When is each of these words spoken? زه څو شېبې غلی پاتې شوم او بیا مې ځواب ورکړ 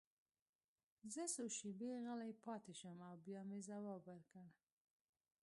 زه 1.13 1.23
څو 1.33 1.43
شېبې 1.57 1.91
غلی 2.05 2.31
پاتې 2.43 2.71
شوم 2.79 2.99
او 3.09 3.15
بیا 3.25 3.41
مې 3.49 3.59
ځواب 3.67 4.01
ورکړ 4.11 4.47